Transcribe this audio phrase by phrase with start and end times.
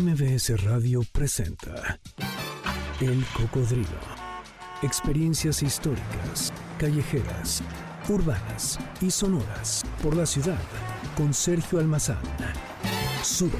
[0.00, 1.98] MBS Radio presenta
[3.00, 3.98] El Cocodrilo.
[4.82, 7.62] Experiencias históricas, callejeras,
[8.06, 10.60] urbanas y sonoras por la ciudad
[11.16, 12.18] con Sergio Almazán.
[13.22, 13.56] Súbete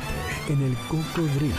[0.50, 1.54] en el cocodrilo.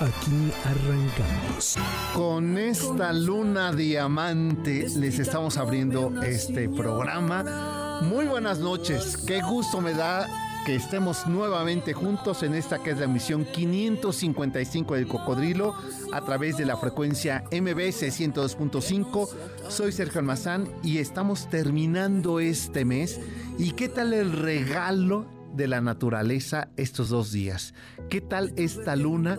[0.00, 1.76] Aquí arrancamos.
[2.14, 8.00] Con esta luna diamante les estamos abriendo este programa.
[8.02, 9.18] Muy buenas noches.
[9.26, 10.26] Qué gusto me da
[10.64, 15.74] que estemos nuevamente juntos en esta que es la emisión 555 del Cocodrilo
[16.12, 19.28] a través de la frecuencia MBS 102.5.
[19.68, 23.20] Soy Sergio Almazán y estamos terminando este mes.
[23.58, 27.74] ¿Y qué tal el regalo de la naturaleza estos dos días?
[28.08, 29.38] ¿Qué tal esta luna?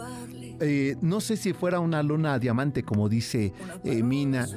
[0.66, 4.48] Eh, no sé si fuera una luna diamante, como dice eh, Mina,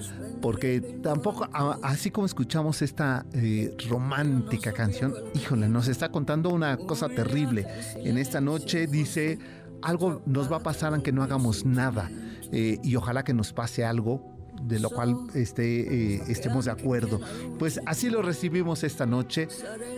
[0.41, 1.49] porque tampoco,
[1.83, 7.67] así como escuchamos esta eh, romántica canción, híjole, nos está contando una cosa terrible.
[7.97, 9.39] En esta noche dice,
[9.83, 12.09] algo nos va a pasar aunque no hagamos nada,
[12.53, 17.21] y ojalá que nos pase algo de lo cual este, estemos de acuerdo.
[17.59, 19.49] Pues así lo recibimos esta noche.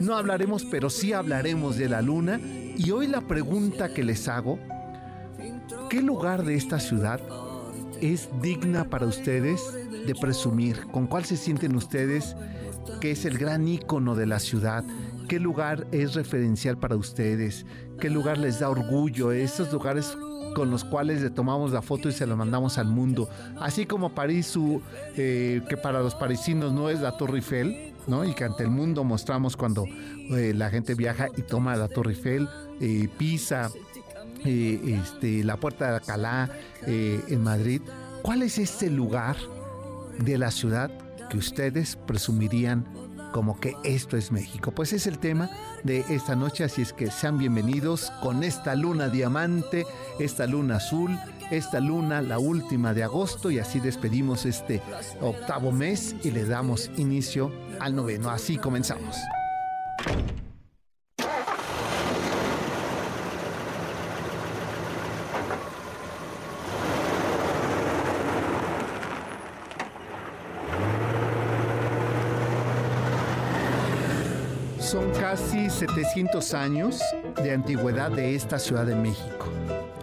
[0.01, 2.41] No hablaremos, pero sí hablaremos de la luna.
[2.41, 4.59] Y hoy la pregunta que les hago
[5.91, 7.21] ¿Qué lugar de esta ciudad
[8.01, 9.61] es digna para ustedes
[10.07, 10.87] de presumir?
[10.93, 12.37] ¿Con cuál se sienten ustedes
[13.01, 14.85] que es el gran ícono de la ciudad?
[15.29, 17.67] ¿Qué lugar es referencial para ustedes?
[18.01, 19.33] ¿Qué lugar les da orgullo?
[19.33, 20.17] Esos lugares
[20.55, 23.29] con los cuales le tomamos la foto y se la mandamos al mundo.
[23.61, 24.59] Así como París,
[25.17, 28.25] eh, que para los parisinos no es la Torre Eiffel, ¿no?
[28.25, 32.13] Y que ante el mundo mostramos cuando eh, la gente viaja y toma la Torre
[32.13, 32.49] Eiffel,
[32.81, 33.71] eh, Pisa,
[34.45, 36.51] eh, este, la Puerta de Alcalá
[36.87, 37.83] eh, en Madrid.
[38.23, 39.37] ¿Cuál es este lugar
[40.19, 40.91] de la ciudad
[41.31, 42.87] que ustedes presumirían
[43.33, 44.73] como que esto es México?
[44.73, 45.51] Pues es el tema
[45.85, 49.87] de esta noche, así es que sean bienvenidos con esta luna diamante,
[50.19, 51.19] esta luna azul,
[51.51, 54.83] esta luna, la última de agosto, y así despedimos este
[55.21, 58.31] octavo mes y le damos inicio al noveno.
[58.31, 59.17] Así comenzamos.
[74.81, 77.03] Son casi 700 años
[77.43, 79.53] de antigüedad de esta Ciudad de México.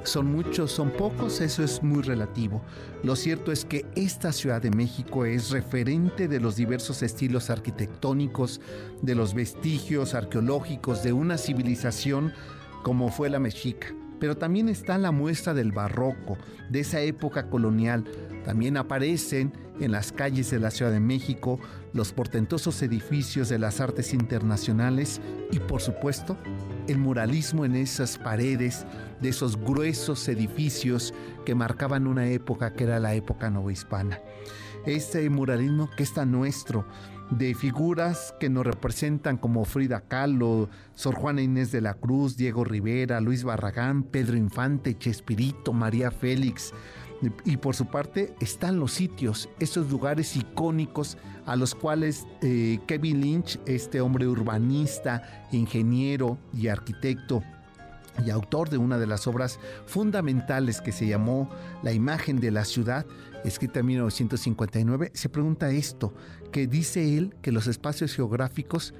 [0.04, 2.62] Son muchos, son pocos, eso es muy relativo.
[3.02, 8.62] Lo cierto es que esta Ciudad de México es referente de los diversos estilos arquitectónicos,
[9.02, 12.32] de los vestigios arqueológicos de una civilización
[12.84, 13.88] como fue la mexica.
[14.20, 16.38] Pero también está la muestra del barroco,
[16.70, 18.06] de esa época colonial.
[18.46, 21.60] También aparecen en las calles de la Ciudad de México
[21.94, 25.20] los portentosos edificios de las artes internacionales
[25.52, 26.38] y por supuesto
[26.88, 28.86] el muralismo en esas paredes
[29.22, 31.14] de esos gruesos edificios
[31.46, 34.20] que marcaban una época que era la época novohispana.
[34.86, 36.86] Este muralismo que está nuestro,
[37.32, 42.64] de figuras que nos representan como Frida Kahlo, Sor Juana Inés de la Cruz, Diego
[42.64, 46.72] Rivera, Luis Barragán, Pedro Infante, Chespirito, María Félix,
[47.44, 53.22] y por su parte están los sitios, esos lugares icónicos a los cuales eh, Kevin
[53.22, 57.44] Lynch, este hombre urbanista, ingeniero y arquitecto,
[58.26, 61.50] y autor de una de las obras fundamentales que se llamó
[61.84, 63.06] La imagen de la ciudad,
[63.44, 66.14] escrita en 1959, se pregunta esto,
[66.52, 68.94] que dice él que los espacios geográficos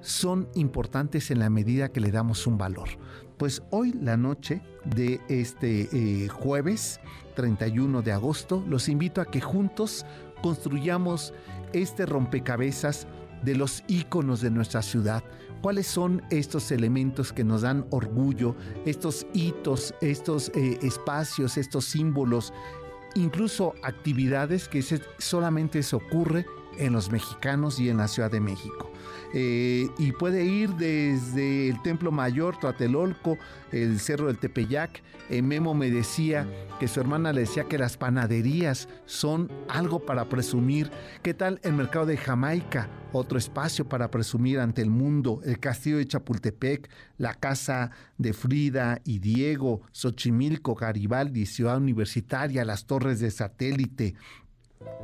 [0.00, 2.88] son importantes en la medida que le damos un valor.
[3.36, 7.00] Pues hoy la noche de este eh, jueves
[7.36, 10.04] 31 de agosto los invito a que juntos
[10.42, 11.32] construyamos
[11.72, 13.06] este rompecabezas
[13.42, 15.22] de los íconos de nuestra ciudad.
[15.62, 18.54] ¿Cuáles son estos elementos que nos dan orgullo,
[18.86, 22.52] estos hitos, estos eh, espacios, estos símbolos,
[23.14, 24.82] incluso actividades que
[25.18, 26.46] solamente se ocurre
[26.78, 28.92] en los mexicanos y en la Ciudad de México?
[29.34, 33.36] Eh, y puede ir desde el Templo Mayor, Tlatelolco,
[33.72, 35.02] el Cerro del Tepeyac.
[35.28, 36.46] Eh, Memo me decía
[36.80, 40.90] que su hermana le decía que las panaderías son algo para presumir.
[41.22, 42.88] ¿Qué tal el mercado de Jamaica?
[43.12, 45.40] Otro espacio para presumir ante el mundo.
[45.44, 46.88] El castillo de Chapultepec,
[47.18, 54.14] la casa de Frida y Diego, Xochimilco, Garibaldi, Ciudad Universitaria, las torres de satélite,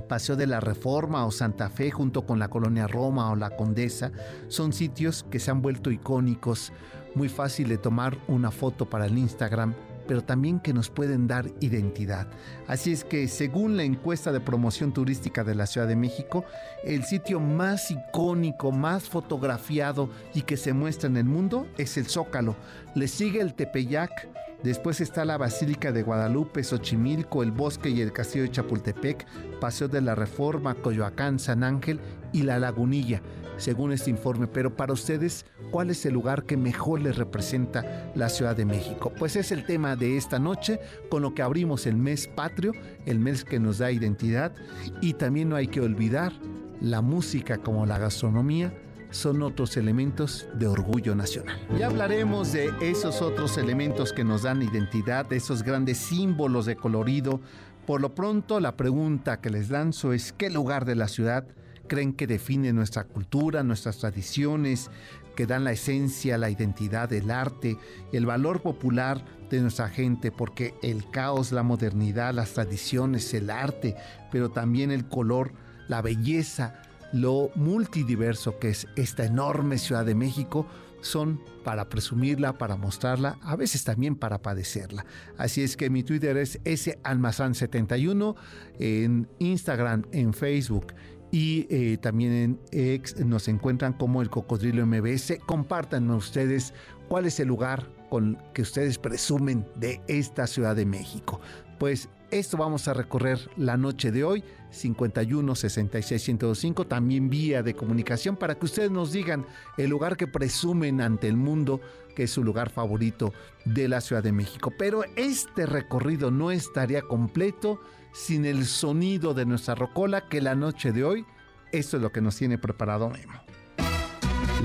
[0.09, 4.13] Paseo de la Reforma o Santa Fe junto con la Colonia Roma o la Condesa
[4.49, 6.73] son sitios que se han vuelto icónicos,
[7.15, 9.75] muy fácil de tomar una foto para el Instagram,
[10.07, 12.27] pero también que nos pueden dar identidad.
[12.67, 16.45] Así es que según la encuesta de promoción turística de la Ciudad de México,
[16.85, 22.07] el sitio más icónico, más fotografiado y que se muestra en el mundo es el
[22.07, 22.57] Zócalo.
[22.95, 24.29] Le sigue el Tepeyac,
[24.65, 29.27] Después está la Basílica de Guadalupe, Xochimilco, el Bosque y el Castillo de Chapultepec,
[29.61, 32.01] Paseo de la Reforma, Coyoacán, San Ángel
[32.33, 33.21] y La Lagunilla,
[33.59, 34.47] según este informe.
[34.47, 39.13] Pero para ustedes, ¿cuál es el lugar que mejor les representa la Ciudad de México?
[39.19, 42.73] Pues es el tema de esta noche, con lo que abrimos el mes patrio,
[43.05, 44.55] el mes que nos da identidad.
[45.03, 46.33] Y también no hay que olvidar
[46.81, 48.73] la música como la gastronomía
[49.15, 51.57] son otros elementos de orgullo nacional.
[51.79, 56.77] Ya hablaremos de esos otros elementos que nos dan identidad, de esos grandes símbolos de
[56.77, 57.41] colorido.
[57.87, 61.47] Por lo pronto, la pregunta que les lanzo es ¿qué lugar de la ciudad
[61.87, 64.91] creen que define nuestra cultura, nuestras tradiciones,
[65.37, 67.77] que dan la esencia, la identidad, el arte,
[68.13, 73.97] el valor popular de nuestra gente, porque el caos, la modernidad, las tradiciones, el arte,
[74.33, 75.53] pero también el color,
[75.89, 76.83] la belleza,
[77.15, 80.67] lo multidiverso que es esta enorme Ciudad de México,
[81.01, 85.07] son para presumirla, para mostrarla, a veces también para padecerla.
[85.39, 88.35] Así es que mi Twitter es salmazán71,
[88.81, 90.87] en Instagram, en Facebook
[91.35, 95.41] y eh, también en nos encuentran como el Cocodrilo MBS.
[95.45, 96.73] Compartan ustedes
[97.09, 101.41] cuál es el lugar con que ustedes presumen de esta Ciudad de México.
[101.81, 107.75] Pues esto vamos a recorrer la noche de hoy, 51 66 1025, también vía de
[107.75, 109.45] comunicación para que ustedes nos digan
[109.77, 111.81] el lugar que presumen ante el mundo
[112.15, 113.33] que es su lugar favorito
[113.65, 114.73] de la Ciudad de México.
[114.79, 117.81] Pero este recorrido no estaría completo
[118.15, 121.27] sin el sonido de nuestra rocola que la noche de hoy,
[121.73, 123.35] esto es lo que nos tiene preparado Memo.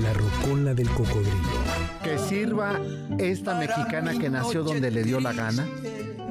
[0.00, 1.34] La rocola del cocodrilo.
[2.02, 2.80] Que sirva
[3.18, 5.66] esta mexicana que nació donde le dio la gana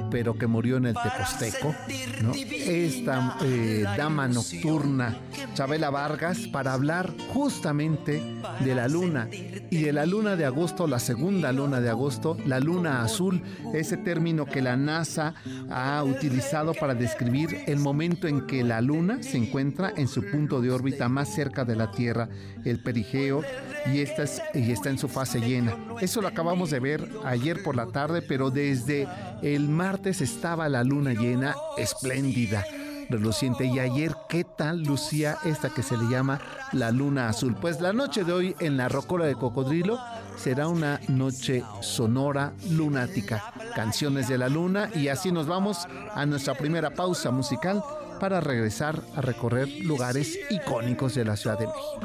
[0.10, 1.76] pero que murió en el Teposteco,
[2.22, 2.34] ¿no?
[2.34, 5.18] esta eh, dama nocturna,
[5.54, 8.22] Chabela Vargas, para hablar justamente
[8.60, 12.60] de la luna y de la luna de agosto, la segunda luna de agosto, la
[12.60, 13.42] luna azul,
[13.74, 15.36] ese término que la NASA
[15.70, 20.62] ha utilizado para describir el momento en que la luna se encuentra en su punto
[20.62, 22.30] de órbita más cerca de la Tierra,
[22.66, 23.44] el perigeo,
[23.86, 25.76] y, esta y está en su fase llena.
[26.02, 29.08] Eso lo acabamos de ver ayer por la tarde, pero desde
[29.42, 32.66] el martes estaba la luna llena espléndida
[33.10, 33.66] reluciente.
[33.66, 36.40] Y ayer, ¿qué tal lucía esta que se le llama
[36.72, 37.56] la luna azul?
[37.56, 40.00] Pues la noche de hoy en la Rocola de Cocodrilo
[40.38, 43.54] será una noche sonora, lunática.
[43.76, 47.84] Canciones de la luna y así nos vamos a nuestra primera pausa musical
[48.20, 52.00] para regresar a recorrer lugares icónicos de la Ciudad de México.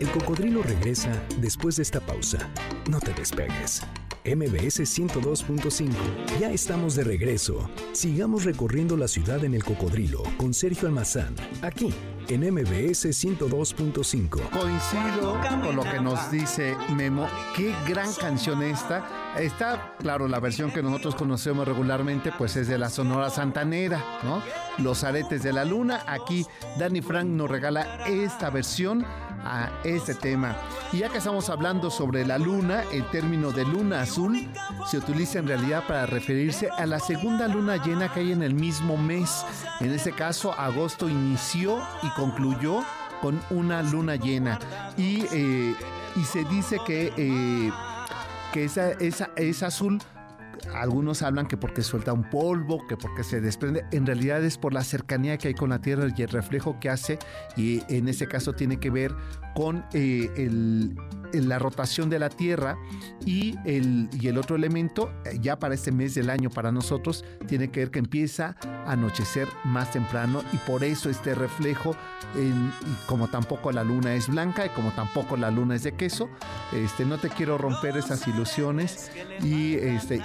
[0.00, 2.38] El cocodrilo regresa después de esta pausa.
[2.90, 3.82] No te despegues.
[4.34, 5.92] MBS 102.5.
[6.40, 7.70] Ya estamos de regreso.
[7.92, 11.94] Sigamos recorriendo la ciudad en el cocodrilo con Sergio Almazán, aquí
[12.28, 14.50] en MBS 102.5.
[14.50, 17.28] Coincido con lo que nos dice Memo.
[17.54, 19.34] Qué gran canción esta.
[19.38, 24.42] Está, claro, la versión que nosotros conocemos regularmente, pues es de la Sonora Santanera, ¿no?
[24.82, 26.02] Los aretes de la luna.
[26.06, 26.44] Aquí
[26.78, 29.06] Danny Frank nos regala esta versión
[29.46, 30.56] a este tema.
[30.92, 34.48] Y ya que estamos hablando sobre la luna, el término de luna azul
[34.86, 38.54] se utiliza en realidad para referirse a la segunda luna llena que hay en el
[38.54, 39.44] mismo mes.
[39.80, 42.82] En este caso, agosto inició y concluyó
[43.20, 44.58] con una luna llena.
[44.96, 45.74] Y, eh,
[46.16, 47.70] y se dice que, eh,
[48.52, 50.00] que esa, esa, es azul
[50.74, 54.72] algunos hablan que porque suelta un polvo, que porque se desprende, en realidad es por
[54.72, 57.18] la cercanía que hay con la Tierra y el reflejo que hace,
[57.56, 59.14] y en ese caso tiene que ver
[59.54, 60.28] con eh,
[61.32, 62.76] la rotación de la Tierra
[63.24, 67.24] y el, y el otro elemento, eh, ya para este mes del año para nosotros,
[67.46, 71.96] tiene que ver que empieza a anochecer más temprano y por eso este reflejo,
[72.36, 76.28] y como tampoco la luna es blanca y como tampoco la luna es de queso,
[76.74, 79.10] este, no te quiero romper esas ilusiones
[79.42, 80.20] y, este,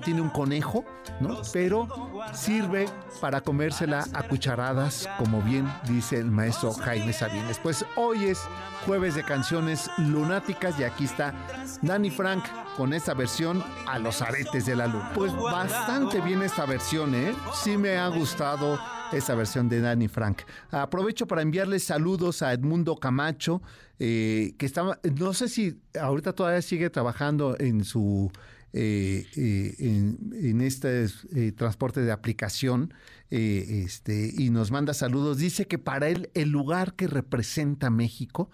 [0.00, 0.84] tiene un conejo,
[1.20, 1.40] ¿no?
[1.52, 1.88] Pero
[2.32, 2.86] sirve
[3.20, 7.58] para comérsela a cucharadas, como bien dice el maestro Jaime Sabines.
[7.58, 8.40] Pues hoy es
[8.86, 11.34] jueves de canciones lunáticas y aquí está
[11.82, 12.44] Danny Frank
[12.76, 15.02] con esta versión a los aretes de la luz.
[15.14, 17.34] Pues bastante bien esta versión, ¿eh?
[17.54, 18.78] Sí me ha gustado
[19.12, 20.42] esa versión de Danny Frank.
[20.70, 23.60] Aprovecho para enviarles saludos a Edmundo Camacho,
[23.98, 28.30] eh, que estaba, no sé si ahorita todavía sigue trabajando en su
[28.72, 31.08] eh, eh, en, este
[31.56, 32.94] transporte de aplicación
[33.30, 35.38] este, y nos manda saludos.
[35.38, 38.50] Dice que para él el lugar que representa México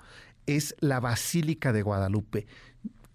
[0.47, 2.47] es la Basílica de Guadalupe.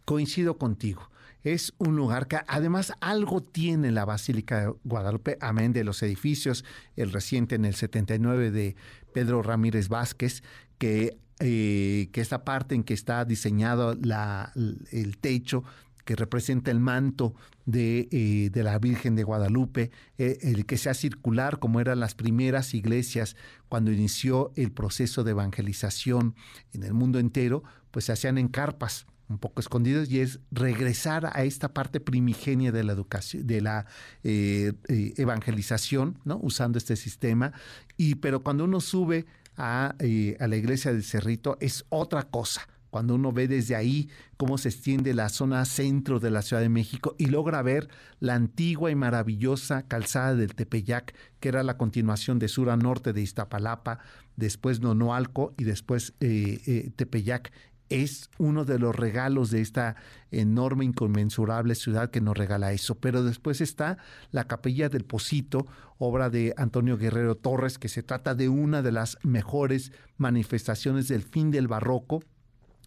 [0.05, 1.09] Coincido contigo.
[1.43, 6.63] Es un lugar que además algo tiene la Basílica de Guadalupe, amén de los edificios,
[6.95, 8.75] el reciente en el 79 de
[9.11, 10.43] Pedro Ramírez Vázquez,
[10.77, 14.53] que, que esta parte en que está diseñado la,
[14.91, 15.63] el techo
[16.05, 21.59] que representa el manto de, eh, la Virgen de Guadalupe, eh, el que sea circular
[21.59, 23.35] como eran las primeras iglesias
[23.69, 26.35] cuando inició el proceso de evangelización
[26.73, 31.31] en el mundo entero, pues se hacían en carpas un poco escondidas y es regresar
[31.33, 33.85] a esta parte primigenia de la educación, de la
[34.23, 36.37] eh, evangelización, ¿no?
[36.41, 37.53] Usando este sistema.
[37.95, 39.95] Y pero cuando uno sube a,
[40.39, 44.69] a la iglesia del Cerrito es otra cosa cuando uno ve desde ahí cómo se
[44.69, 48.95] extiende la zona centro de la Ciudad de México y logra ver la antigua y
[48.95, 53.99] maravillosa calzada del Tepeyac, que era la continuación de sur a norte de Iztapalapa,
[54.35, 57.51] después Nonoalco y después eh, eh, Tepeyac,
[57.91, 59.97] es uno de los regalos de esta
[60.31, 62.95] enorme, inconmensurable ciudad que nos regala eso.
[62.95, 63.97] Pero después está
[64.31, 65.67] la Capilla del Pocito,
[65.97, 71.23] obra de Antonio Guerrero Torres, que se trata de una de las mejores manifestaciones del
[71.23, 72.23] fin del barroco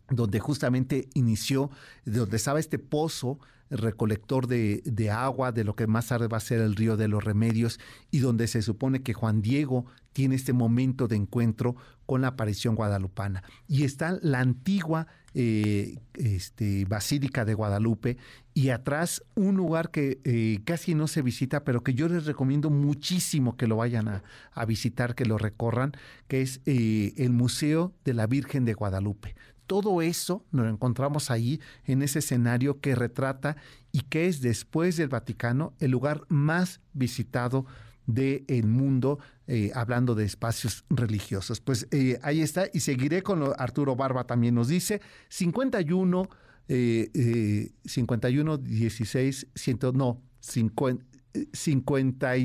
[0.09, 1.71] donde justamente inició,
[2.05, 3.39] donde estaba este pozo
[3.71, 7.09] recolector de, de, agua de lo que más tarde va a ser el río de
[7.09, 7.81] los remedios
[8.11, 11.75] y donde se supone que Juan Diego tiene este momento de encuentro
[12.07, 13.43] con la aparición guadalupana.
[13.67, 18.17] Y está la antigua eh, este, Basílica de Guadalupe
[18.53, 22.71] y atrás un lugar que eh, casi no se visita, pero que yo les recomiendo
[22.71, 25.93] muchísimo que lo vayan a, a visitar, que lo recorran,
[26.29, 29.35] que es eh, el Museo de la Virgen de Guadalupe
[29.67, 33.57] todo eso nos encontramos ahí en ese escenario que retrata
[33.93, 37.67] y que es después del Vaticano el lugar más visitado
[38.07, 41.61] del mundo, eh, hablando de espacios religiosos.
[41.61, 46.29] Pues eh, ahí está, y seguiré con lo, Arturo Barba también nos dice, 51,
[46.69, 51.05] eh, 51, 16, 100, no, 50,
[51.53, 52.37] 50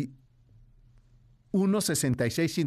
[1.52, 2.66] 166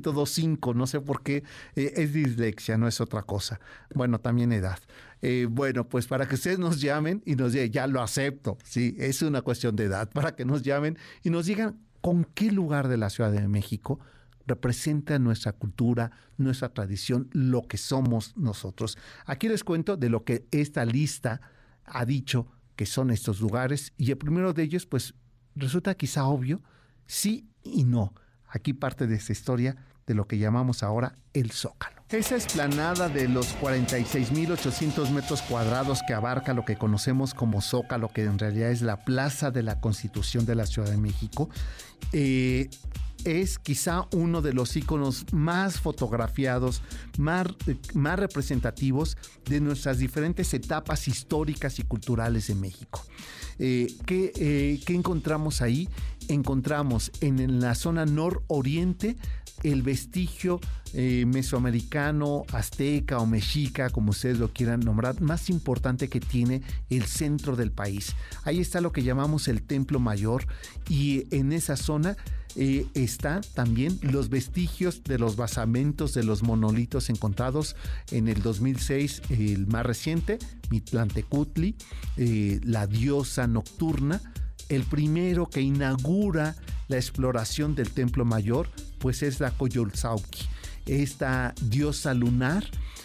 [0.74, 1.44] no sé por qué,
[1.76, 3.60] eh, es dislexia, no es otra cosa.
[3.94, 4.78] Bueno, también edad.
[5.20, 8.96] Eh, bueno, pues para que ustedes nos llamen y nos digan, ya lo acepto, sí,
[8.98, 12.88] es una cuestión de edad, para que nos llamen y nos digan con qué lugar
[12.88, 14.00] de la Ciudad de México
[14.46, 18.98] representa nuestra cultura, nuestra tradición, lo que somos nosotros.
[19.24, 21.40] Aquí les cuento de lo que esta lista
[21.84, 25.14] ha dicho que son estos lugares y el primero de ellos, pues
[25.54, 26.60] resulta quizá obvio,
[27.06, 28.12] sí y no
[28.52, 32.02] Aquí parte de esta historia de lo que llamamos ahora el Zócalo.
[32.10, 38.24] Esa esplanada de los 46.800 metros cuadrados que abarca lo que conocemos como Zócalo, que
[38.24, 41.48] en realidad es la Plaza de la Constitución de la Ciudad de México,
[42.12, 42.68] eh,
[43.24, 46.82] es quizá uno de los iconos más fotografiados,
[47.18, 47.46] más,
[47.94, 49.16] más representativos
[49.48, 53.04] de nuestras diferentes etapas históricas y culturales de México.
[53.58, 55.88] Eh, eh, ¿qué, encontramos ahí?
[56.28, 59.16] Encontramos en, la zona nororiente
[59.62, 60.60] el vestigio
[60.94, 67.04] eh, mesoamericano, azteca o mexica, como ustedes lo quieran nombrar, más importante que tiene el
[67.04, 68.14] centro del país.
[68.44, 70.46] Ahí está lo que llamamos el Templo Mayor
[70.88, 72.16] y en esa zona
[72.54, 77.76] eh, está también los vestigios de los basamentos de los monolitos encontrados
[78.10, 80.38] en el 2006, el más reciente,
[80.70, 81.74] Mitlantecutli,
[82.18, 84.20] eh, la diosa nocturna,
[84.74, 86.56] el primero que inaugura
[86.88, 90.46] la exploración del Templo Mayor, pues es la Coyolzauqui,
[90.86, 92.64] esta diosa lunar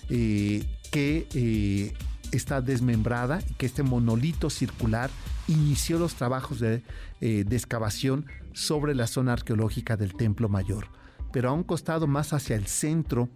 [0.09, 1.93] eh, que
[2.31, 5.09] está desmembrada, que este monolito circular
[5.47, 6.83] inició los trabajos de,
[7.19, 10.87] de excavación sobre la zona arqueológica del Templo Mayor,
[11.31, 13.29] pero a un costado más hacia el centro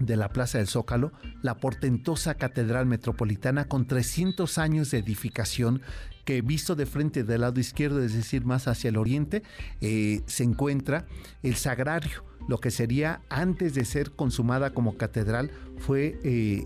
[0.00, 5.82] de la Plaza del Zócalo, la portentosa Catedral Metropolitana con 300 años de edificación
[6.24, 9.42] que visto de frente del lado izquierdo, es decir, más hacia el oriente,
[9.80, 11.06] eh, se encuentra
[11.42, 12.24] el sagrario.
[12.48, 16.62] Lo que sería antes de ser consumada como catedral fue eh,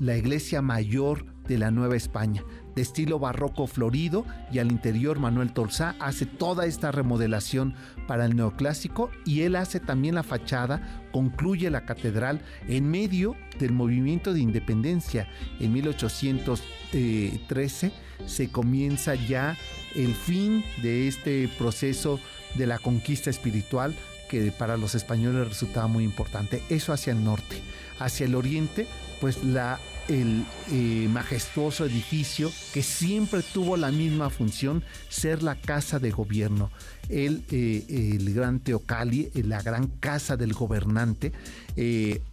[0.00, 2.42] la iglesia mayor de la Nueva España,
[2.74, 7.74] de estilo barroco florido y al interior Manuel Tolzá hace toda esta remodelación
[8.06, 13.72] para el neoclásico y él hace también la fachada, concluye la catedral en medio del
[13.72, 15.26] movimiento de independencia.
[15.58, 17.92] En 1813
[18.26, 19.56] se comienza ya
[19.94, 22.20] el fin de este proceso
[22.54, 23.94] de la conquista espiritual
[24.28, 26.62] que para los españoles resultaba muy importante.
[26.68, 27.60] Eso hacia el norte.
[27.98, 28.86] Hacia el oriente,
[29.20, 35.98] pues la el eh, majestuoso edificio que siempre tuvo la misma función, ser la casa
[35.98, 36.70] de gobierno.
[37.08, 41.32] El, eh, el gran Teocali, eh, la gran casa del gobernante,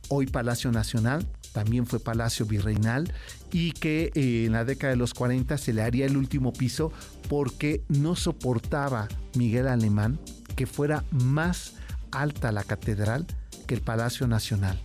[0.10, 1.26] hoy Palacio Nacional,
[1.56, 3.14] también fue Palacio Virreinal
[3.50, 6.92] y que en la década de los 40 se le haría el último piso
[7.30, 9.08] porque no soportaba
[9.38, 10.20] Miguel Alemán
[10.58, 11.76] que fuera más
[12.12, 13.26] alta la catedral
[13.68, 14.78] que el Palacio Nacional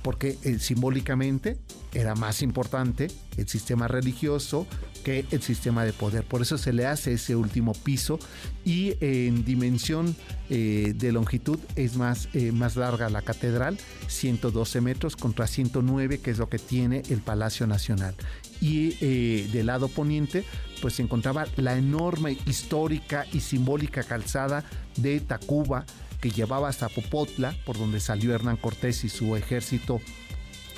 [0.00, 1.58] porque simbólicamente
[1.92, 4.66] era más importante el sistema religioso
[5.02, 6.24] que el sistema de poder.
[6.24, 8.18] Por eso se le hace ese último piso
[8.64, 10.14] y en dimensión
[10.48, 13.78] eh, de longitud es más, eh, más larga la catedral,
[14.08, 18.14] 112 metros contra 109 que es lo que tiene el Palacio Nacional.
[18.60, 20.44] Y eh, del lado poniente
[20.80, 24.64] pues se encontraba la enorme histórica y simbólica calzada
[24.96, 25.84] de Tacuba
[26.20, 30.00] que llevaba hasta Popotla, por donde salió Hernán Cortés y su ejército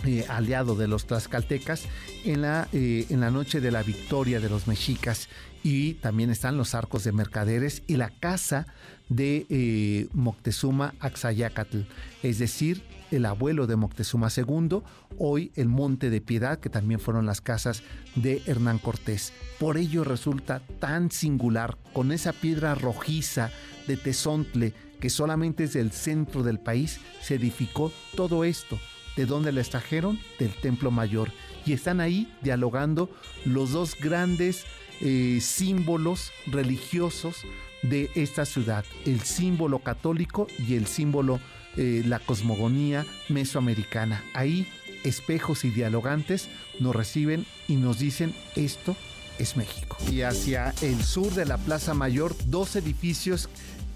[0.05, 1.85] eh, aliado de los tlaxcaltecas
[2.25, 5.29] en la, eh, en la noche de la victoria de los mexicas
[5.63, 8.67] y también están los arcos de mercaderes y la casa
[9.09, 11.83] de eh, Moctezuma Axayacatl,
[12.23, 12.83] es decir,
[13.13, 14.81] el abuelo de Moctezuma II,
[15.19, 17.83] hoy el Monte de Piedad, que también fueron las casas
[18.17, 19.33] de Hernán Cortés.
[19.61, 23.51] Por ello resulta tan singular, con esa piedra rojiza
[23.87, 28.81] de Tezontle, que solamente es del centro del país, se edificó todo esto
[29.17, 30.19] ¿De dónde la extrajeron?
[30.39, 31.31] Del Templo Mayor.
[31.67, 33.11] Y están ahí dialogando
[33.45, 34.65] los dos grandes
[35.01, 37.45] eh, símbolos religiosos
[37.83, 41.41] de esta ciudad, el símbolo católico y el símbolo,
[41.77, 44.23] eh, la cosmogonía mesoamericana.
[44.35, 44.67] Ahí
[45.05, 48.97] espejos y dialogantes nos reciben y nos dicen esto
[49.39, 49.97] es México.
[50.11, 53.49] Y hacia el sur de la Plaza Mayor, dos edificios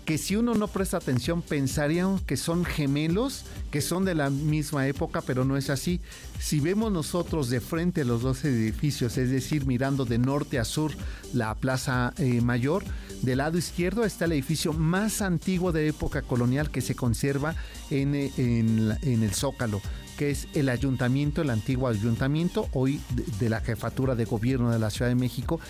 [0.06, 4.86] que si uno no presta atención pensarían que son gemelos, que son de la misma
[4.86, 6.00] época, pero no es así.
[6.38, 10.92] Si vemos nosotros de frente los dos edificios, es decir, mirando de norte a sur
[11.34, 12.84] la Plaza eh, Mayor,
[13.22, 17.56] del lado izquierdo está el edificio más antiguo de época colonial que se conserva
[17.90, 19.82] en, en el Zócalo
[20.16, 23.00] que es el ayuntamiento, el antiguo ayuntamiento, hoy
[23.38, 25.60] de la jefatura de gobierno de la Ciudad de México,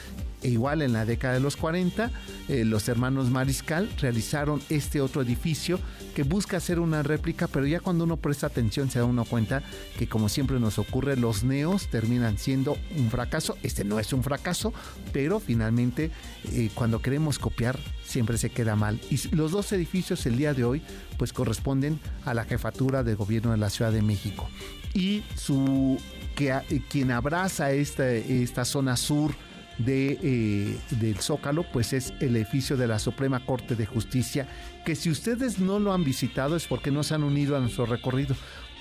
[0.43, 2.11] e igual en la década de los 40,
[2.49, 5.81] eh, los hermanos Mariscal realizaron este otro edificio
[6.15, 9.63] que busca hacer una réplica, pero ya cuando uno presta atención se da uno cuenta
[9.99, 13.57] que como siempre nos ocurre, los neos terminan siendo un fracaso.
[13.63, 14.73] Este no es un fracaso,
[15.13, 16.11] pero finalmente
[16.53, 17.79] eh, cuando queremos copiar
[18.17, 18.99] siempre se queda mal.
[19.11, 20.81] Y los dos edificios el día de hoy
[21.19, 24.49] pues corresponden a la jefatura de gobierno de la Ciudad de México.
[24.95, 25.99] Y su
[26.35, 29.35] que, quien abraza esta, esta zona sur
[29.77, 34.49] de, eh, del Zócalo, pues es el edificio de la Suprema Corte de Justicia,
[34.87, 37.85] que si ustedes no lo han visitado es porque no se han unido a nuestro
[37.85, 38.35] recorrido,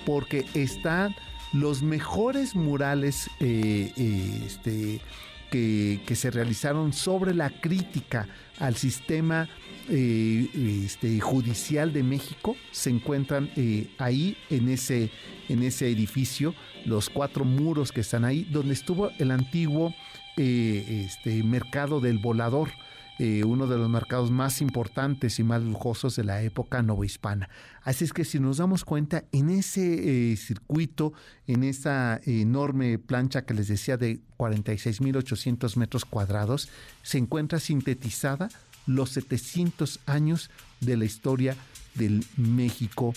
[0.06, 1.14] porque están
[1.52, 5.02] los mejores murales eh, eh, este,
[5.50, 8.28] que, se realizaron sobre la crítica
[8.58, 9.48] al sistema
[9.88, 13.50] este, judicial de México se encuentran
[13.98, 15.10] ahí en ese,
[15.48, 16.54] en ese edificio,
[16.84, 19.94] los cuatro muros que están ahí, donde estuvo el antiguo
[20.38, 22.68] eh, este mercado del volador.
[23.18, 27.48] Eh, uno de los mercados más importantes y más lujosos de la época novohispana.
[27.82, 31.14] Así es que si nos damos cuenta, en ese eh, circuito,
[31.46, 36.68] en esa enorme plancha que les decía de 46.800 metros cuadrados,
[37.02, 38.50] se encuentra sintetizada
[38.86, 40.50] los 700 años
[40.80, 41.56] de la historia
[41.94, 43.14] del México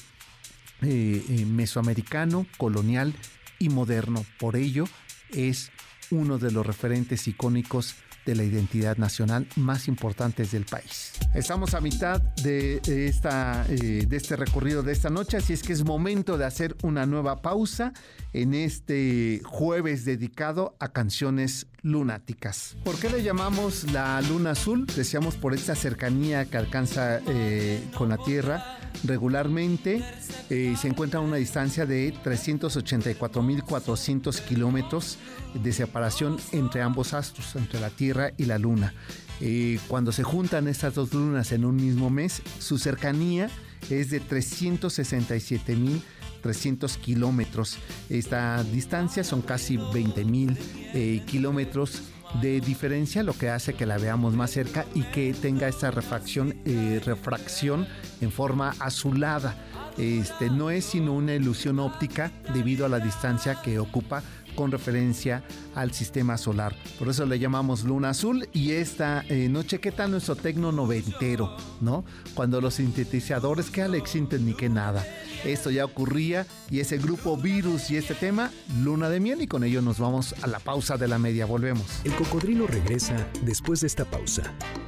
[0.82, 3.14] mesoamericano, colonial
[3.60, 4.26] y moderno.
[4.40, 4.86] Por ello,
[5.32, 5.72] es
[6.10, 11.14] uno de los referentes icónicos de la identidad nacional más importantes del país.
[11.34, 15.74] Estamos a mitad de, esta, eh, de este recorrido de esta noche, así es que
[15.74, 17.94] es momento de hacer una nueva pausa
[18.34, 22.78] en este jueves dedicado a canciones lunáticas.
[22.84, 24.86] ¿Por qué le llamamos la luna azul?
[24.86, 30.04] Decíamos por esta cercanía que alcanza eh, con la Tierra regularmente.
[30.50, 35.18] Eh, se encuentra a una distancia de 384.400 kilómetros
[35.54, 38.94] de separación entre ambos astros, entre la Tierra y la Luna.
[39.42, 43.50] Eh, cuando se juntan estas dos lunas en un mismo mes, su cercanía
[43.90, 46.02] es de 367.000
[46.42, 47.78] 300 kilómetros.
[48.10, 50.58] Esta distancia son casi 20 mil
[50.94, 52.04] eh, kilómetros
[52.42, 56.56] de diferencia, lo que hace que la veamos más cerca y que tenga esta refracción,
[56.66, 57.88] eh, refracción
[58.22, 59.56] en forma azulada.
[59.98, 64.24] Este, no es sino una ilusión óptica debido a la distancia que ocupa
[64.60, 65.42] con referencia
[65.74, 66.76] al sistema solar.
[66.98, 71.56] Por eso le llamamos luna azul y esta eh, noche, ¿qué tal nuestro tecno noventero?
[71.80, 72.04] ¿No?
[72.34, 75.08] Cuando los sintetizadores, que Alex Sinten ni que nada.
[75.46, 78.52] Esto ya ocurría y ese grupo virus y este tema,
[78.84, 81.46] luna de miel y con ello nos vamos a la pausa de la media.
[81.46, 82.02] Volvemos.
[82.04, 84.44] El cocodrilo regresa después de esta pausa.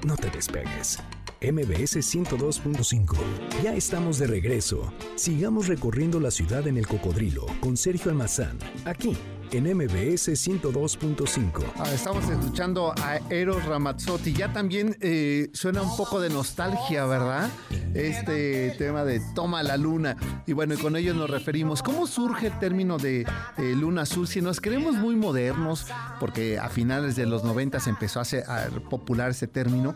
[0.05, 0.99] No te despegues.
[1.41, 3.15] MBS 102.5.
[3.63, 4.91] Ya estamos de regreso.
[5.15, 9.15] Sigamos recorriendo la ciudad en el cocodrilo con Sergio Almazán, aquí
[9.52, 11.64] en MBS 102.5.
[11.78, 14.34] Ah, estamos escuchando a Eros Ramazzotti.
[14.34, 17.50] Ya también eh, suena un poco de nostalgia, ¿verdad?
[17.94, 20.16] Este tema de Toma la Luna.
[20.48, 21.84] Y bueno, y con ellos nos referimos.
[21.84, 23.22] ¿Cómo surge el término de
[23.58, 24.28] eh, Luna Azul?
[24.28, 25.88] Si nos queremos muy modernos,
[26.20, 29.94] porque a finales de los 90 se empezó a, a popular ese término,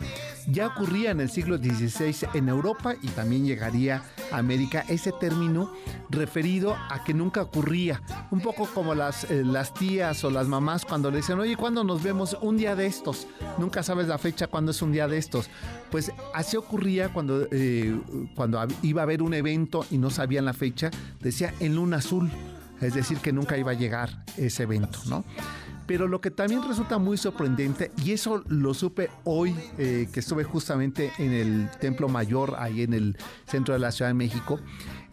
[0.48, 5.72] ya ocurría en el siglo XVI en Europa y también llegaría a América ese término
[6.10, 8.02] referido a que nunca ocurría.
[8.32, 11.84] Un poco como las, eh, las tías o las mamás cuando le dicen, oye, ¿cuándo
[11.84, 12.38] nos vemos?
[12.42, 13.28] Un día de estos.
[13.58, 15.50] Nunca sabes la fecha cuando es un día de estos.
[15.92, 18.00] Pues así ocurría cuando, eh,
[18.36, 22.30] cuando iba a haber un evento y no sabían la fecha, decía en luna azul.
[22.82, 25.24] Es decir, que nunca iba a llegar ese evento, ¿no?
[25.88, 30.44] Pero lo que también resulta muy sorprendente, y eso lo supe hoy eh, que estuve
[30.44, 34.60] justamente en el Templo Mayor, ahí en el centro de la Ciudad de México,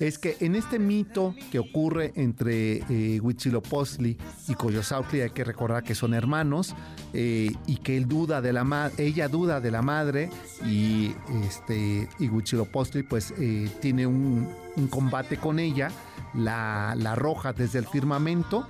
[0.07, 5.85] es que en este mito que ocurre entre eh, Huitzilopochtli y Coyosautli, hay que recordar
[5.85, 6.75] que son hermanos,
[7.13, 10.31] eh, y que él duda de la ella duda de la madre,
[10.67, 11.13] y,
[11.45, 14.49] este, y Huitzilopochtli pues eh, tiene un,
[14.91, 15.91] combate con ella,
[16.35, 18.67] la, la arroja desde el firmamento,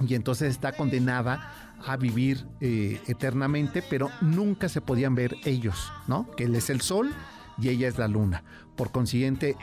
[0.00, 6.30] y entonces está condenada a vivir eh, eternamente, pero nunca se podían ver ellos, ¿no?
[6.36, 7.12] Que él es el sol
[7.58, 8.44] y ella es la luna.
[8.76, 9.56] Por consiguiente,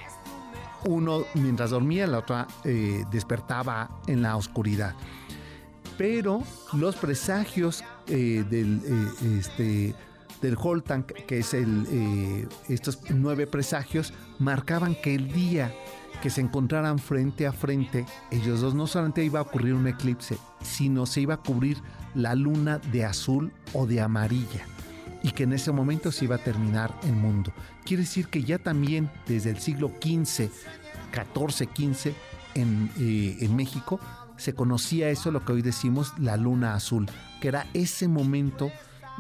[0.86, 4.96] uno mientras dormía, la otra eh, despertaba en la oscuridad.
[5.98, 8.82] Pero los presagios eh, del,
[9.38, 9.94] este,
[10.42, 10.58] del
[11.28, 15.74] que es el, estos nueve presagios, marcaban que el día
[16.22, 20.38] que se encontraran frente a frente, ellos dos no solamente iba a ocurrir un eclipse,
[20.62, 21.78] sino se iba a cubrir
[22.16, 24.66] la luna de azul o de amarilla
[25.24, 27.52] y que en ese momento se iba a terminar el mundo.
[27.86, 30.50] Quiere decir que ya también desde el siglo XV,
[31.14, 32.14] XIV, XV
[32.56, 34.00] en, eh, en México
[34.38, 37.08] se conocía eso, lo que hoy decimos la luna azul,
[37.42, 38.72] que era ese momento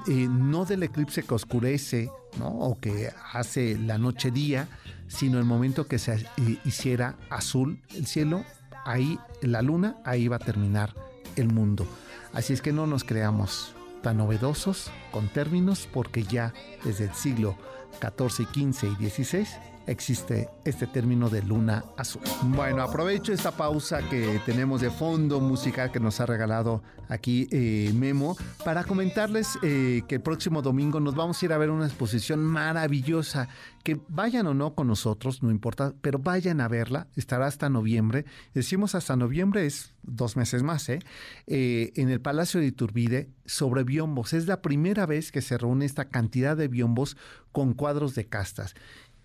[0.07, 2.47] eh, no del eclipse que oscurece ¿no?
[2.47, 4.67] o que hace la noche día,
[5.09, 8.45] sino el momento que se eh, hiciera azul el cielo,
[8.85, 10.93] ahí la luna, ahí va a terminar
[11.35, 11.85] el mundo.
[12.31, 16.53] Así es que no nos creamos tan novedosos con términos porque ya
[16.85, 17.57] desde el siglo
[17.99, 19.47] XIV, XV y XVI
[19.89, 22.21] existe este término de luna azul.
[22.43, 27.91] Bueno, aprovecho esta pausa que tenemos de fondo música que nos ha regalado aquí eh,
[27.95, 31.87] Memo para comentarles eh, que el próximo domingo nos vamos a ir a ver una
[31.87, 33.49] exposición maravillosa.
[33.83, 37.07] Que vayan o no con nosotros, no importa, pero vayan a verla.
[37.15, 38.25] Estará hasta noviembre.
[38.53, 40.99] Decimos hasta noviembre, es dos meses más, ¿eh?
[41.47, 44.33] eh en el Palacio de Iturbide sobre biombos.
[44.33, 47.17] Es la primera vez que se reúne esta cantidad de biombos
[47.51, 48.75] con cuadros de castas.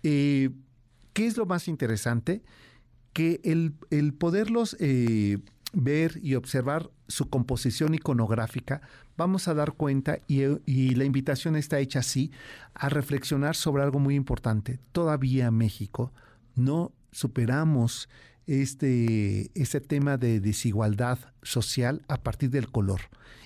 [0.07, 0.51] Eh,
[1.13, 2.43] ¿Qué es lo más interesante?
[3.11, 5.39] Que el, poderlos eh,
[5.73, 8.81] ver y observar su composición iconográfica,
[9.17, 12.31] vamos a dar cuenta, y, la invitación está hecha así,
[12.75, 14.79] a reflexionar sobre algo muy importante.
[14.91, 16.11] Todavía México
[16.53, 18.07] no superamos
[18.45, 23.01] este, este tema de desigualdad social a partir del color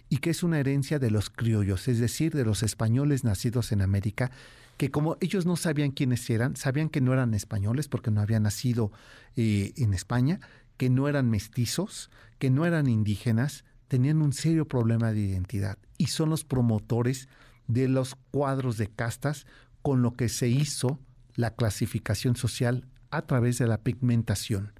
[0.10, 3.82] y que es una herencia de los criollos, es decir, de los españoles nacidos en
[3.82, 4.32] América
[4.80, 8.44] que como ellos no sabían quiénes eran, sabían que no eran españoles porque no habían
[8.44, 8.94] nacido
[9.36, 10.40] eh, en España,
[10.78, 16.08] que no eran mestizos, que no eran indígenas, tenían un serio problema de identidad y
[16.08, 17.28] son los promotores
[17.68, 19.46] de los cuadros de castas
[19.82, 20.98] con lo que se hizo
[21.36, 24.72] la clasificación social a través de la pigmentación.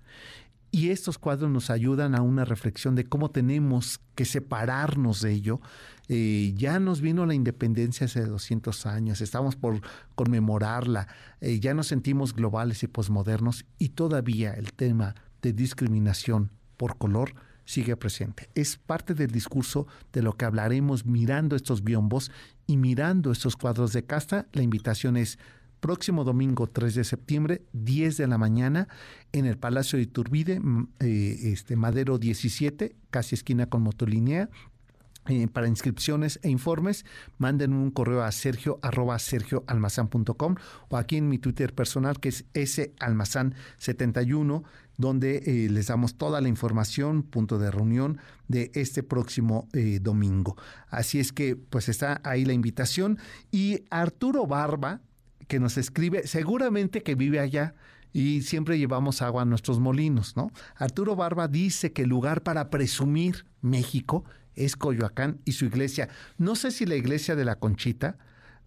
[0.72, 5.62] Y estos cuadros nos ayudan a una reflexión de cómo tenemos que separarnos de ello.
[6.08, 9.82] Eh, ya nos vino la independencia hace 200 años, estamos por
[10.16, 11.08] conmemorarla,
[11.42, 17.34] eh, ya nos sentimos globales y posmodernos y todavía el tema de discriminación por color
[17.66, 18.50] sigue presente.
[18.56, 22.32] Es parte del discurso de lo que hablaremos mirando estos biombos
[22.66, 24.48] y mirando estos cuadros de casta.
[24.54, 25.38] La invitación es
[25.80, 28.88] próximo domingo 3 de septiembre, 10 de la mañana,
[29.32, 30.62] en el Palacio de Iturbide,
[31.00, 34.50] eh, este, Madero 17, casi esquina con Motolinea.
[35.28, 37.06] Eh, para inscripciones e informes,
[37.38, 40.56] manden un correo a sergio arroba sergioalmazán.com
[40.88, 44.64] o aquí en mi Twitter personal que es salmazán71
[44.98, 49.68] donde eh, les damos toda la información, punto de reunión de este próximo
[50.02, 50.58] domingo.
[50.90, 53.20] Así es que pues está ahí la invitación
[53.52, 55.02] y Arturo Barba,
[55.50, 57.74] que nos escribe, seguramente que vive allá
[58.14, 60.52] y siempre llevamos agua a nuestros molinos, ¿no?
[60.76, 64.24] Arturo Barba dice que el lugar para presumir México
[64.56, 66.08] es Coyoacán y su iglesia.
[66.38, 68.18] No sé si la iglesia de la Conchita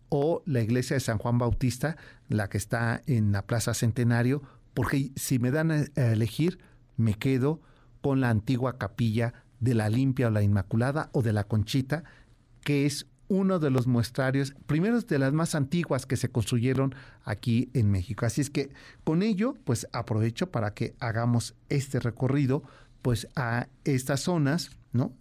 [0.08, 1.96] o la iglesia de San Juan Bautista,
[2.28, 4.42] la que está en la Plaza Centenario,
[4.74, 6.58] porque si me dan a elegir,
[6.96, 7.60] me quedo
[8.00, 12.02] con la antigua capilla de la Limpia o la Inmaculada o de la Conchita,
[12.62, 17.70] que es uno de los muestrarios, primeros de las más antiguas que se construyeron aquí
[17.72, 18.26] en México.
[18.26, 18.70] Así es que
[19.04, 22.62] con ello, pues aprovecho para que hagamos este recorrido,
[23.00, 25.12] pues a estas zonas, ¿no?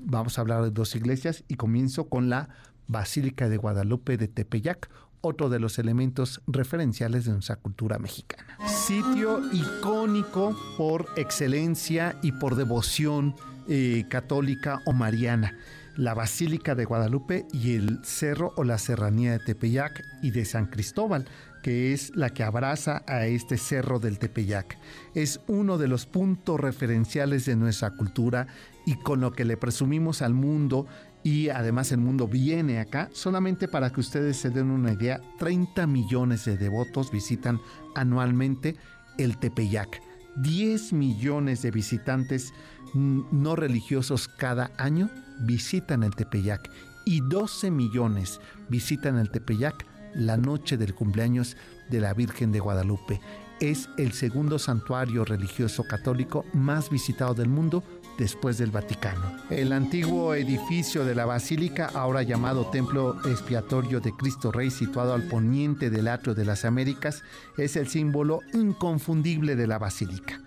[0.00, 2.48] Vamos a hablar de dos iglesias y comienzo con la
[2.88, 8.58] Basílica de Guadalupe de Tepeyac, otro de los elementos referenciales de nuestra cultura mexicana.
[8.66, 13.36] Sitio icónico por excelencia y por devoción
[13.68, 15.56] eh, católica o mariana
[15.96, 20.66] la Basílica de Guadalupe y el cerro o la serranía de Tepeyac y de San
[20.66, 21.26] Cristóbal,
[21.62, 24.78] que es la que abraza a este cerro del Tepeyac.
[25.14, 28.46] Es uno de los puntos referenciales de nuestra cultura
[28.86, 30.86] y con lo que le presumimos al mundo
[31.22, 35.86] y además el mundo viene acá, solamente para que ustedes se den una idea, 30
[35.86, 37.60] millones de devotos visitan
[37.94, 38.76] anualmente
[39.18, 40.00] el Tepeyac.
[40.36, 42.54] 10 millones de visitantes
[42.94, 46.70] no religiosos cada año visitan el Tepeyac
[47.04, 51.56] y 12 millones visitan el Tepeyac la noche del cumpleaños
[51.88, 53.20] de la Virgen de Guadalupe.
[53.60, 57.84] Es el segundo santuario religioso católico más visitado del mundo
[58.18, 59.36] después del Vaticano.
[59.50, 65.24] El antiguo edificio de la basílica, ahora llamado Templo Expiatorio de Cristo Rey, situado al
[65.24, 67.22] poniente del Atrio de las Américas,
[67.58, 70.40] es el símbolo inconfundible de la basílica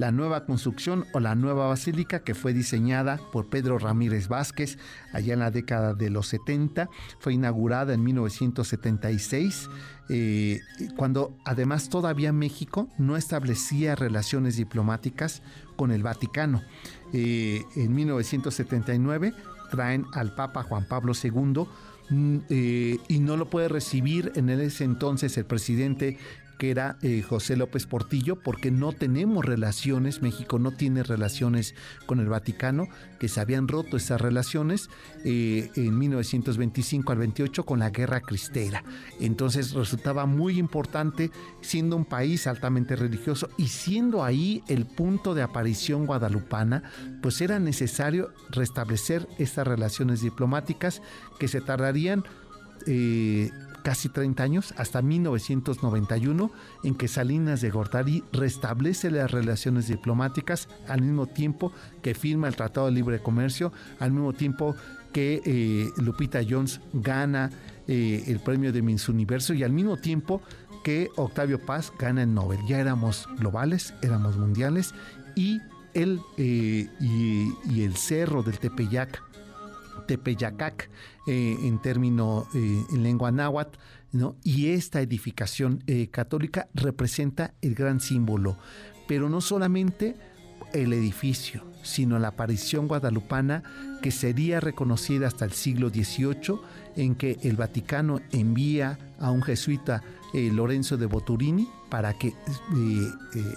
[0.00, 4.78] la nueva construcción o la nueva basílica que fue diseñada por Pedro Ramírez Vázquez
[5.12, 9.68] allá en la década de los 70, fue inaugurada en 1976,
[10.08, 10.60] eh,
[10.96, 15.42] cuando además todavía México no establecía relaciones diplomáticas
[15.76, 16.62] con el Vaticano.
[17.12, 19.34] Eh, en 1979
[19.70, 21.66] traen al Papa Juan Pablo II
[22.08, 26.16] mm, eh, y no lo puede recibir en ese entonces el presidente
[26.60, 32.20] que era eh, José López Portillo, porque no tenemos relaciones, México no tiene relaciones con
[32.20, 32.86] el Vaticano,
[33.18, 34.90] que se habían roto esas relaciones
[35.24, 38.84] eh, en 1925 al 28 con la Guerra Cristera.
[39.20, 41.30] Entonces resultaba muy importante,
[41.62, 46.82] siendo un país altamente religioso y siendo ahí el punto de aparición guadalupana,
[47.22, 51.00] pues era necesario restablecer estas relaciones diplomáticas
[51.38, 52.22] que se tardarían
[52.86, 53.50] eh,
[53.82, 56.50] casi 30 años, hasta 1991,
[56.84, 62.56] en que Salinas de Gortari restablece las relaciones diplomáticas al mismo tiempo que firma el
[62.56, 64.74] Tratado de Libre Comercio, al mismo tiempo
[65.12, 67.50] que eh, Lupita Jones gana
[67.88, 70.40] eh, el premio de Miss Universo y al mismo tiempo
[70.84, 72.60] que Octavio Paz gana el Nobel.
[72.66, 74.94] Ya éramos globales, éramos mundiales
[75.34, 75.60] y
[75.94, 79.29] él eh, y el cerro del Tepeyac
[80.10, 80.90] Tepeyacac
[81.28, 83.78] eh, en término eh, en lengua náhuatl,
[84.10, 84.34] ¿no?
[84.42, 88.56] y esta edificación eh, católica representa el gran símbolo,
[89.06, 90.16] pero no solamente
[90.72, 93.62] el edificio, sino la aparición guadalupana
[94.02, 96.58] que sería reconocida hasta el siglo XVIII,
[96.96, 102.32] en que el Vaticano envía a un jesuita Lorenzo de Boturini para que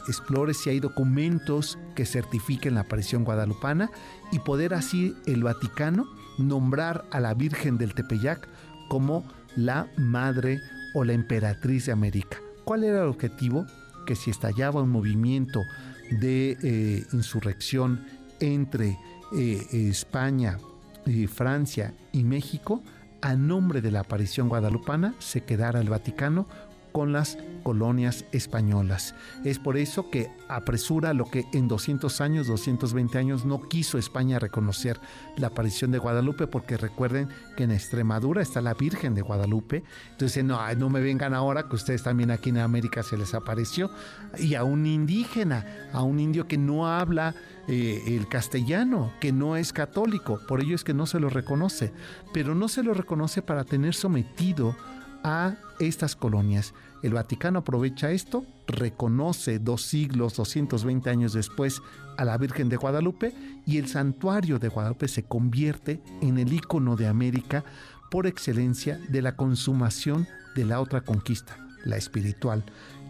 [0.08, 3.92] explore si hay documentos que certifiquen la aparición guadalupana
[4.32, 8.48] y poder así el Vaticano nombrar a la Virgen del Tepeyac
[8.88, 9.24] como
[9.56, 10.62] la madre
[10.94, 12.38] o la emperatriz de América.
[12.64, 13.66] ¿Cuál era el objetivo?
[14.06, 15.66] Que si estallaba un movimiento
[16.10, 18.06] de eh, insurrección
[18.40, 18.98] entre
[19.36, 20.60] eh, España,
[21.06, 22.84] eh, Francia y México,
[23.22, 26.48] a nombre de la aparición guadalupana se quedara el Vaticano
[26.94, 29.16] con las colonias españolas.
[29.44, 34.40] Es por eso que apresura lo que en 200 años, 220 años no quiso España
[34.40, 35.00] reconocer
[35.36, 39.84] la aparición de Guadalupe, porque recuerden que en Extremadura está la Virgen de Guadalupe.
[40.12, 43.90] Entonces, no, no me vengan ahora que ustedes también aquí en América se les apareció.
[44.38, 47.34] Y a un indígena, a un indio que no habla
[47.68, 50.40] eh, el castellano, que no es católico.
[50.48, 51.92] Por ello es que no se lo reconoce.
[52.34, 54.76] Pero no se lo reconoce para tener sometido
[55.24, 56.74] a estas colonias.
[57.02, 61.82] El Vaticano aprovecha esto, reconoce dos siglos, 220 años después,
[62.18, 63.34] a la Virgen de Guadalupe
[63.66, 67.64] y el santuario de Guadalupe se convierte en el icono de América
[68.12, 72.64] por excelencia de la consumación de la otra conquista, la espiritual.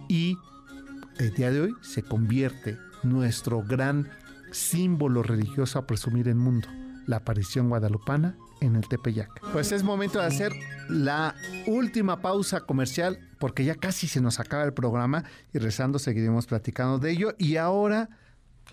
[0.08, 0.38] Y
[1.18, 4.10] el día de hoy se convierte nuestro gran
[4.52, 6.70] símbolo religioso a presumir en el mundo,
[7.06, 9.30] la aparición guadalupana en el Tepeyac.
[9.52, 10.52] Pues es momento de hacer
[10.90, 11.36] la
[11.68, 15.24] última pausa comercial porque ya casi se nos acaba el programa
[15.54, 17.36] y rezando seguiremos platicando de ello.
[17.38, 18.10] Y ahora,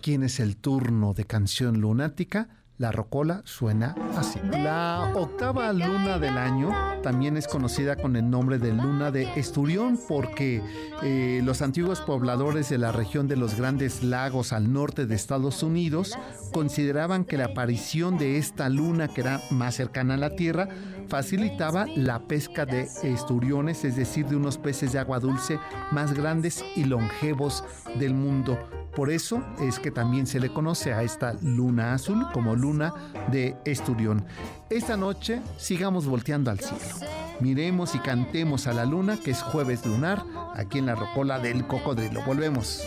[0.01, 2.49] ¿quién es el turno de canción lunática?
[2.81, 4.39] La rocola suena así.
[4.51, 6.71] La octava luna del año
[7.03, 10.63] también es conocida con el nombre de luna de Esturión porque
[11.03, 15.61] eh, los antiguos pobladores de la región de los grandes lagos al norte de Estados
[15.61, 16.17] Unidos
[16.51, 20.67] consideraban que la aparición de esta luna que era más cercana a la Tierra
[21.11, 25.59] facilitaba la pesca de esturiones, es decir, de unos peces de agua dulce
[25.91, 27.65] más grandes y longevos
[27.99, 28.57] del mundo.
[28.95, 32.93] Por eso es que también se le conoce a esta luna azul como luna
[33.29, 34.23] de Esturión.
[34.69, 37.05] Esta noche sigamos volteando al cielo.
[37.41, 40.23] Miremos y cantemos a la luna, que es jueves lunar,
[40.55, 42.23] aquí en la rocola del cocodrilo.
[42.25, 42.83] Volvemos.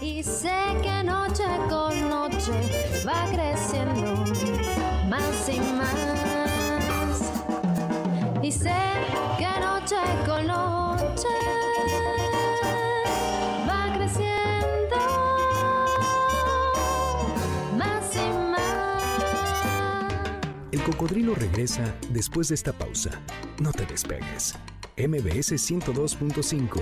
[0.00, 2.52] Y sé que noche con noche
[3.06, 4.24] va creciendo
[5.10, 6.35] más y más.
[8.46, 8.70] Y sé
[9.60, 11.26] noche con noche
[20.86, 23.10] cocodrilo regresa después de esta pausa.
[23.60, 24.54] No te despegues.
[24.96, 26.80] MBS 102.5.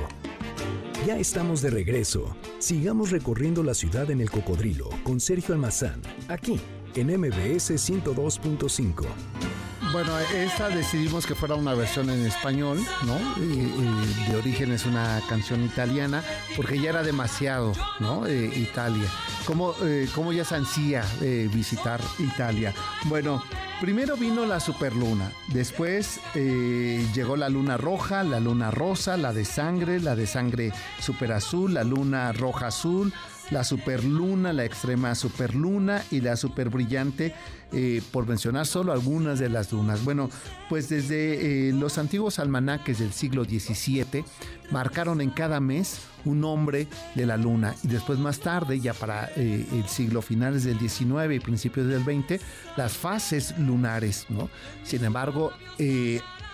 [1.07, 2.37] Ya estamos de regreso.
[2.59, 6.61] Sigamos recorriendo la ciudad en el cocodrilo con Sergio Almazán, aquí
[6.95, 9.64] en MBS 102.5.
[9.95, 13.17] Bueno, esta decidimos que fuera una versión en español, ¿no?
[13.37, 16.21] de origen es una canción italiana,
[16.57, 18.27] porque ya era demasiado, ¿no?
[18.27, 19.09] Eh, Italia.
[19.47, 22.75] ¿Cómo, eh, ¿Cómo, ya se ansía eh, visitar Italia?
[23.05, 23.41] Bueno,
[23.81, 29.45] Primero vino la superluna, después eh, llegó la luna roja, la luna rosa, la de
[29.45, 33.13] sangre, la de sangre superazul, la luna roja azul,
[33.51, 37.35] la superluna, la extrema superluna y la superbrillante,
[37.73, 40.05] eh, por mencionar solo algunas de las lunas.
[40.05, 40.31] Bueno,
[40.69, 44.25] pues desde eh, los antiguos almanaques del siglo XVII
[44.71, 49.31] marcaron en cada mes un nombre de la luna y después más tarde, ya para
[49.37, 52.41] eh, el siglo finales del XIX y principios del XX,
[52.77, 54.49] las fases lunares, ¿no?
[54.85, 55.53] Sin embargo,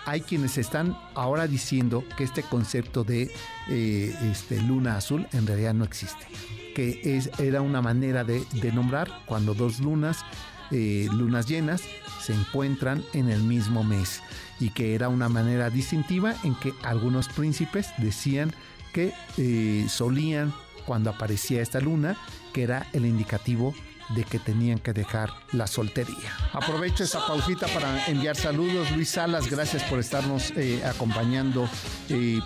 [0.05, 3.31] hay quienes están ahora diciendo que este concepto de
[3.69, 6.25] este, luna azul en realidad no existe
[6.73, 10.25] que era una manera de, nombrar cuando dos lunas,
[10.71, 11.81] eh, lunas llenas,
[12.21, 14.21] se encuentran en el mismo mes
[14.59, 18.53] y que era una manera distintiva en que algunos príncipes decían
[18.93, 20.53] que eh, solían
[20.85, 22.17] cuando aparecía esta luna,
[22.53, 23.73] que era el indicativo
[24.15, 26.35] de que tenían que dejar la soltería.
[26.51, 28.91] Aprovecho esta pausita para enviar saludos.
[28.91, 31.69] Luis Salas, gracias por estarnos eh, acompañando,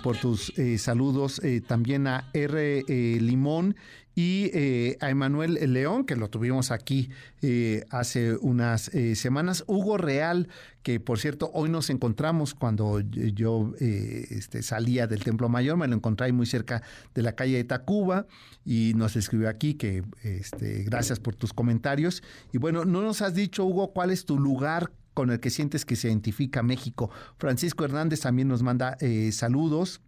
[0.02, 1.40] por tus saludos.
[1.66, 2.84] también a R.
[3.20, 3.74] Limón
[4.18, 7.10] y eh, a Emanuel León, que lo tuvimos aquí
[7.42, 10.48] eh, hace unas eh, semanas, Hugo Real,
[10.82, 15.94] que por cierto hoy nos encontramos cuando yo este, salía del Templo Mayor, me lo
[15.94, 16.82] encontré ahí muy cerca
[17.14, 18.26] de la calle de Tacuba
[18.64, 22.22] y nos escribió aquí que este, gracias por tus comentarios.
[22.52, 25.84] Y bueno, no nos has dicho, Hugo, cuál es tu lugar con el que sientes
[25.84, 27.10] que se identifica México.
[27.36, 28.96] Francisco Hernández también nos manda
[29.30, 30.00] saludos.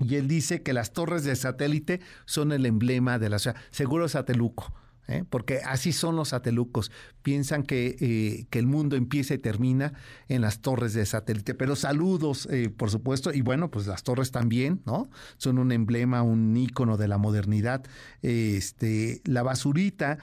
[0.00, 3.56] Y él dice que las torres de satélite son el emblema de la ciudad.
[3.70, 4.72] Seguro Sateluco.
[5.08, 5.24] ¿eh?
[5.28, 6.90] porque así son los satelucos.
[7.22, 9.94] Piensan que, eh, que, el mundo empieza y termina
[10.28, 11.54] en las torres de satélite.
[11.54, 15.10] Pero saludos, eh, por supuesto, y bueno, pues las torres también, ¿no?
[15.36, 17.84] Son un emblema, un ícono de la modernidad.
[18.22, 20.18] Este, la basurita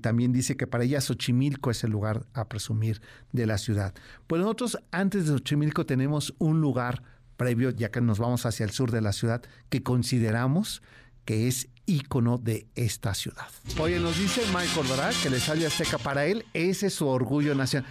[0.00, 3.00] también dice que para ella Xochimilco es el lugar a presumir
[3.32, 3.94] de la ciudad.
[4.26, 7.02] Pues nosotros antes de Xochimilco tenemos un lugar
[7.36, 10.82] previo, ya que nos vamos hacia el sur de la ciudad, que consideramos
[11.24, 13.46] que es ícono de esta ciudad.
[13.78, 15.12] Oye, nos dice Michael, ¿verdad?
[15.22, 17.90] Que le sale Azteca para él, ese es su orgullo nacional.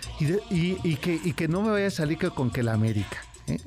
[0.49, 3.23] Y, que, y que no me vaya a salir con que la América.
[3.47, 3.59] ¿eh?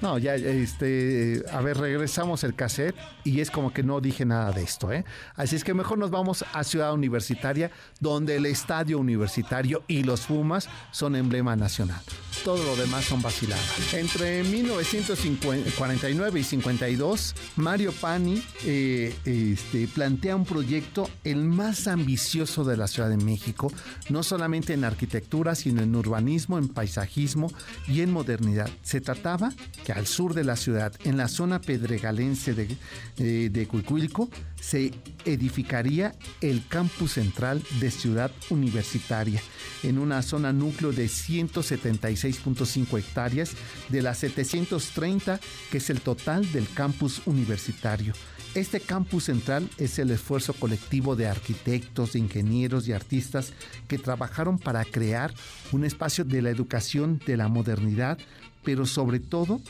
[0.00, 4.52] No, ya, este, a ver, regresamos el cassette y es como que no dije nada
[4.52, 5.04] de esto, ¿eh?
[5.34, 10.22] Así es que mejor nos vamos a Ciudad Universitaria, donde el estadio universitario y los
[10.22, 12.00] Pumas son emblema nacional.
[12.44, 13.92] Todo lo demás son vaciladas.
[13.94, 22.76] Entre 1949 y 52, Mario Pani eh, este, plantea un proyecto el más ambicioso de
[22.76, 23.72] la Ciudad de México,
[24.08, 27.50] no solamente en arquitectura, sino en urbanismo, en paisajismo
[27.88, 28.70] y en modernidad.
[28.82, 29.52] Se trataba
[29.92, 32.76] al sur de la ciudad, en la zona pedregalense de,
[33.18, 34.28] eh, Cuicuilco,
[34.60, 34.92] se
[35.24, 39.40] edificaría el campus central de Ciudad Universitaria,
[39.82, 43.52] en una zona núcleo de 176.5 hectáreas
[43.88, 48.14] de las 730 que es el total del campus universitario.
[48.54, 53.52] Este campus central es el esfuerzo colectivo de arquitectos, de ingenieros y artistas
[53.86, 55.34] que trabajaron para crear
[55.70, 58.18] un espacio de la educación, de la modernidad,
[58.68, 59.62] pero sobre todo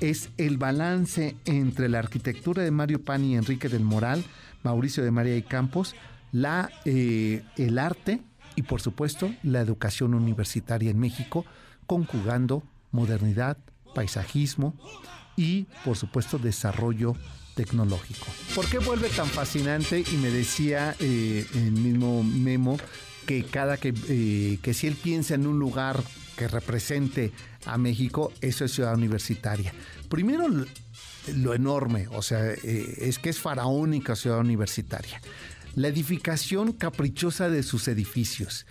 [0.00, 4.24] es el balance entre la arquitectura de Mario Pani y Enrique del Moral,
[4.62, 5.94] Mauricio de María y Campos,
[6.32, 8.22] la, eh, el arte
[8.54, 11.44] y por supuesto la educación universitaria en México,
[11.86, 13.58] conjugando modernidad,
[13.94, 14.74] paisajismo
[15.36, 17.12] y por supuesto desarrollo
[17.56, 18.24] tecnológico.
[18.54, 20.02] ¿Por qué vuelve tan fascinante?
[20.10, 22.78] Y me decía eh, el mismo Memo
[23.26, 26.02] que cada que, eh, que si él piensa en un lugar
[26.36, 27.32] que represente
[27.64, 29.72] a México, eso es ciudad universitaria.
[30.08, 30.46] Primero,
[31.34, 35.20] lo enorme, o sea, eh, es que es faraónica ciudad universitaria.
[35.74, 38.66] La edificación caprichosa de sus edificios.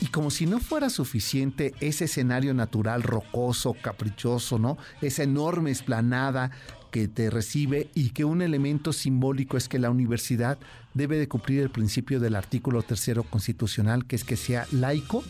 [0.00, 4.78] Y como si no fuera suficiente ese escenario natural rocoso, caprichoso, ¿no?
[5.02, 6.50] Esa enorme esplanada
[6.90, 10.58] que te recibe y que un elemento simbólico es que la universidad
[10.94, 15.22] debe de cumplir el principio del artículo tercero constitucional, que es que sea laico,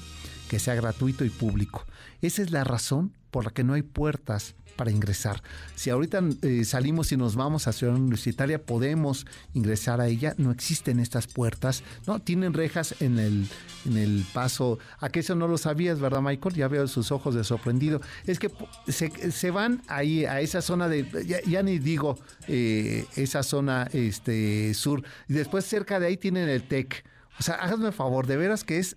[0.50, 1.84] que sea gratuito y público.
[2.22, 5.44] Esa es la razón por la que no hay puertas para ingresar.
[5.76, 10.34] Si ahorita eh, salimos y nos vamos a Ciudad Universitaria, podemos ingresar a ella.
[10.38, 12.18] No existen estas puertas, ¿no?
[12.18, 13.46] Tienen rejas en el,
[13.86, 14.80] en el paso.
[14.98, 16.56] ¿A que eso no lo sabías, verdad, Michael?
[16.56, 18.00] Ya veo sus ojos de sorprendido.
[18.26, 18.50] Es que
[18.88, 21.06] se, van ahí a esa zona de,
[21.46, 25.04] ya, ni digo, eh, esa zona este, sur.
[25.28, 27.04] Y después cerca de ahí tienen el TEC.
[27.38, 28.96] O sea, háganme favor, de veras que es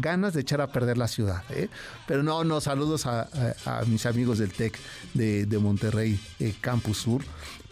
[0.00, 1.42] ganas de echar a perder la ciudad.
[1.50, 1.68] ¿eh?
[2.06, 3.28] Pero no, no, saludos a,
[3.86, 4.78] mis amigos del TEC
[5.14, 7.22] de, Monterrey, eh, Campus Sur.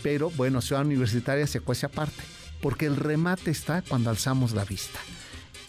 [0.02, 2.22] Pero bueno, Ciudad Universitaria se cuece aparte,
[2.60, 4.98] porque el remate está cuando alzamos la vista.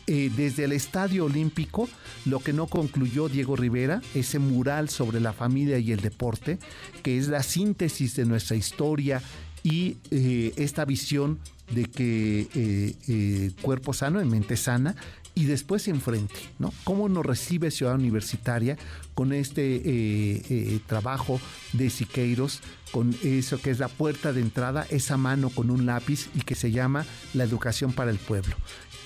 [0.05, 1.87] Eh, desde el Estadio Olímpico,
[2.25, 6.57] lo que no concluyó Diego Rivera, ese mural sobre la familia y el deporte,
[7.03, 9.21] que es la síntesis de nuestra historia
[9.61, 11.39] y esta visión
[11.69, 14.95] de que cuerpo sano en mente sana
[15.39, 16.73] y después enfrente, ¿no?
[16.83, 18.77] ¿Cómo nos recibe Ciudad Universitaria
[19.13, 21.39] con este eh, eh, trabajo
[21.71, 22.59] de Siqueiros,
[22.91, 26.55] con eso que es la puerta de entrada, esa mano con un lápiz y que
[26.55, 28.53] se llama la educación para el pueblo?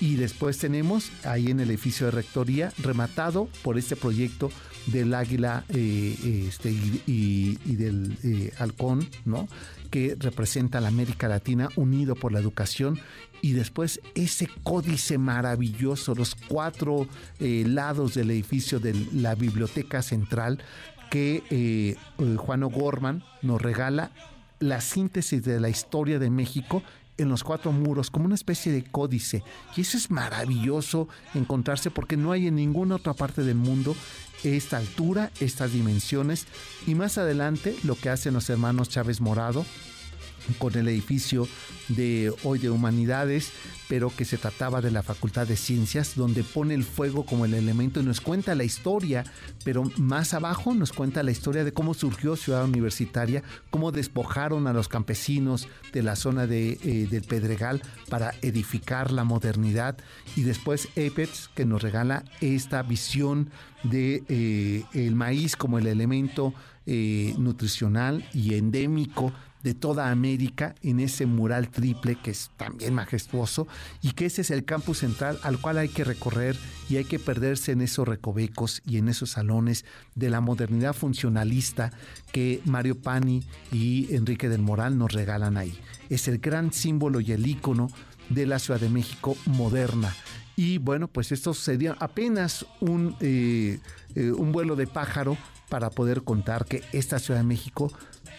[0.02, 4.50] Y después tenemos ahí en el edificio de rectoría, rematado por este proyecto
[4.88, 9.48] del águila eh, este, y, y, del halcón, ¿no?
[9.94, 13.00] Que representa a la América Latina unido por la educación
[13.44, 17.08] y después ese códice maravilloso, los cuatro
[17.40, 20.58] eh, lados del edificio de la Biblioteca Central
[21.12, 24.10] que eh, eh, Juan O'Gorman nos regala
[24.58, 26.82] la síntesis de la historia de México
[27.18, 29.44] en los cuatro muros, como una especie de códice.
[29.76, 33.96] Y eso es maravilloso encontrarse porque no hay en ninguna otra parte del mundo
[34.44, 36.48] esta altura, estas dimensiones.
[36.86, 39.66] Y más adelante lo que hacen los hermanos Chávez Morado
[40.58, 41.48] con el edificio
[41.90, 43.52] de hoy de humanidades,
[43.88, 47.54] pero que se trataba de la Facultad de Ciencias, donde pone el fuego como el
[47.54, 49.24] elemento y nos cuenta la historia,
[49.64, 54.74] pero más abajo nos cuenta la historia de cómo surgió Ciudad Universitaria, cómo despojaron a
[54.74, 59.98] los campesinos de la zona de, eh, del Pedregal para edificar la modernidad
[60.36, 63.50] y después Apex que nos regala esta visión
[63.84, 66.54] de eh, el maíz como el elemento
[66.86, 69.32] eh, nutricional y endémico
[69.64, 73.68] de toda América en ese mural triple que es también majestuoso
[74.02, 76.58] y que ese es el campus central al cual hay que recorrer
[76.90, 79.86] y hay que perderse en esos recovecos y en esos salones
[80.16, 81.92] de la modernidad funcionalista
[82.32, 85.80] que Mario Pani y Enrique del Moral nos regalan ahí.
[86.10, 87.90] Es el gran símbolo y el ícono
[88.30, 90.14] de la Ciudad de México moderna.
[90.56, 93.80] Y bueno, pues esto sería apenas un, eh,
[94.16, 95.38] eh, un vuelo de pájaro
[95.70, 97.92] para poder contar que esta Ciudad de México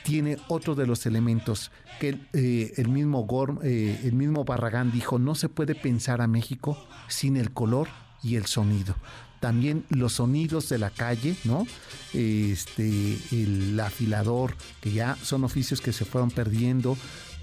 [0.04, 3.26] tiene otro de los elementos que eh, el, mismo
[3.62, 6.78] eh, el mismo Barragán dijo, no se puede pensar a México
[7.08, 7.88] sin el color
[8.22, 8.94] y el sonido.
[9.40, 11.66] También los sonidos de la calle, ¿no?
[12.12, 16.96] Este, el afilador, que ya son oficios que se fueron perdiendo,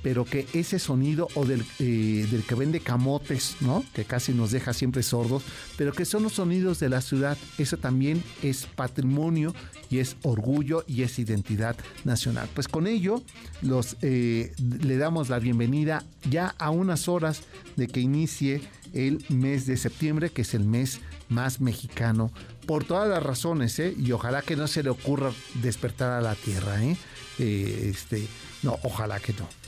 [0.04, 3.84] pero que ese sonido o del, eh, del, que vende camotes, ¿no?
[3.94, 5.44] Que casi nos deja siempre sordos,
[5.78, 7.38] pero que son los sonidos de la ciudad.
[7.58, 9.54] Eso también es patrimonio
[9.90, 12.50] y es orgullo y es identidad nacional.
[12.54, 13.22] Pues con ello
[13.62, 17.44] los, eh, le damos la bienvenida ya a unas horas
[17.76, 18.62] de que inicie
[18.94, 21.00] el mes de septiembre, que es el mes
[21.30, 22.32] más mexicano,
[22.66, 23.96] por todas las razones, ¿eh?
[23.98, 25.32] y ojalá que no se le ocurra
[25.62, 26.98] despertar a la tierra, ¿eh?
[27.40, 28.28] eh este,
[28.64, 29.61] no, ojalá que no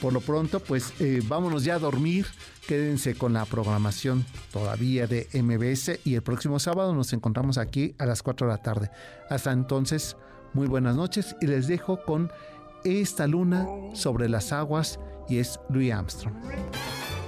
[0.00, 2.26] Por lo pronto, pues eh, vámonos ya a dormir.
[2.66, 8.06] Quédense con la programación todavía de MBS y el próximo sábado nos encontramos aquí a
[8.06, 8.90] las 4 de la tarde.
[9.28, 10.16] Hasta entonces,
[10.54, 12.30] muy buenas noches y les dejo con
[12.84, 16.34] esta luna sobre las aguas y es Louis Armstrong.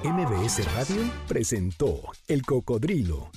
[0.04, 3.30] MBS Radio presentó El Cocodrilo.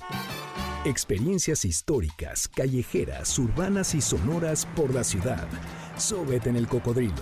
[0.86, 5.46] Experiencias históricas, callejeras, urbanas y sonoras por la ciudad.
[5.98, 7.22] Sóbete en el cocodrilo.